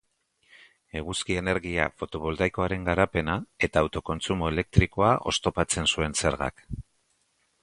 [1.01, 3.37] Eguzki-energia fotovoltaikoaren garapena
[3.69, 6.69] eta autokontsumo elektrikoa oztopatzen zuen zergak.